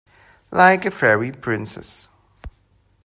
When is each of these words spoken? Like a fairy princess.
Like 0.49 0.83
a 0.87 0.89
fairy 0.89 1.31
princess. 1.31 2.07